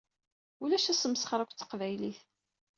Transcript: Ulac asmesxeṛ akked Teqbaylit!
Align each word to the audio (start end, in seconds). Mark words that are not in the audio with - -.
Ulac 0.63 0.85
asmesxeṛ 0.91 1.39
akked 1.41 1.57
Teqbaylit! 1.59 2.19